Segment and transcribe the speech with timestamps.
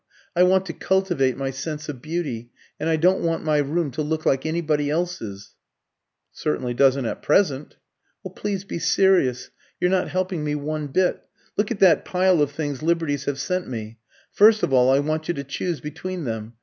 [0.35, 4.01] I want to cultivate my sense of beauty, and I don't want my room to
[4.01, 5.53] look like anybody else's."
[6.33, 7.75] "It certainly doesn't at present."
[8.35, 9.51] "Please be serious.
[9.79, 11.21] You're not helping me one bit.
[11.55, 13.99] Look at that pile of things Liberty's have sent me!
[14.31, 16.53] First of all, I want you to choose between them.